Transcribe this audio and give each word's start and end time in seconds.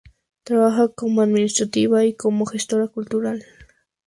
Trabaja 0.43 0.87
como 0.87 1.21
administrativa 1.21 2.03
y 2.05 2.15
como 2.15 2.47
gestora 2.47 2.87
cultural. 2.87 3.45